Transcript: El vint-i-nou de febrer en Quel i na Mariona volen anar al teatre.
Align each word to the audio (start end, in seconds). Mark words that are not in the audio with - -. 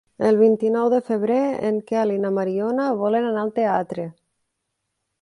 El 0.27 0.37
vint-i-nou 0.37 0.89
de 0.93 1.01
febrer 1.09 1.37
en 1.71 1.77
Quel 1.93 2.15
i 2.15 2.17
na 2.25 2.33
Mariona 2.39 2.91
volen 3.05 3.31
anar 3.31 3.47
al 3.47 3.57
teatre. 3.63 4.11